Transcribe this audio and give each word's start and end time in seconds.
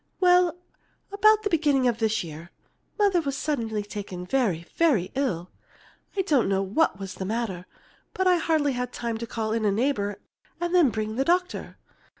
"Well, 0.19 0.57
about 1.11 1.43
the 1.43 1.49
beginning 1.51 1.87
of 1.87 1.99
this 1.99 2.23
year, 2.23 2.49
Mother 2.97 3.21
was 3.21 3.37
suddenly 3.37 3.83
taken 3.83 4.25
very, 4.25 4.65
very 4.75 5.11
ill. 5.13 5.51
I 6.17 6.23
don't 6.23 6.49
know 6.49 6.63
what 6.63 6.97
was 6.99 7.13
the 7.13 7.23
matter, 7.23 7.67
but 8.15 8.25
I 8.25 8.37
hardly 8.37 8.71
had 8.71 8.91
time 8.91 9.19
to 9.19 9.27
call 9.27 9.53
in 9.53 9.63
a 9.63 9.71
neighbor 9.71 10.17
and 10.59 10.73
then 10.73 10.89
bring 10.89 11.17
the 11.17 11.23
doctor." 11.25 11.77